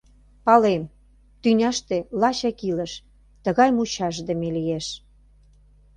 Палем: 0.45 0.83
тӱняште 1.41 1.97
лачак 2.21 2.59
илыш 2.69 2.93
Тыгай 3.43 3.69
мучашдыме 3.75 4.49
лиеш. 4.57 4.87